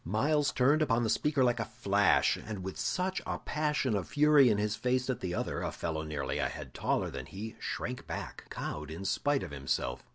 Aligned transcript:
Myles 0.03 0.51
turned 0.51 0.81
upon 0.81 1.03
the 1.03 1.11
speaker 1.11 1.43
like 1.43 1.59
a 1.59 1.65
flash, 1.65 2.35
and 2.35 2.63
with 2.63 2.75
such 2.75 3.21
a 3.23 3.37
passion 3.37 3.95
of 3.95 4.07
fury 4.07 4.49
in 4.49 4.57
his 4.57 4.75
face 4.75 5.05
that 5.05 5.19
the 5.19 5.35
other, 5.35 5.61
a 5.61 5.71
fellow 5.71 6.01
nearly 6.01 6.39
a 6.39 6.49
head 6.49 6.73
taller 6.73 7.11
than 7.11 7.27
he, 7.27 7.55
shrank 7.59 8.07
back, 8.07 8.45
cowed 8.49 8.89
in 8.89 9.05
spite 9.05 9.43
of 9.43 9.51
himself. 9.51 10.03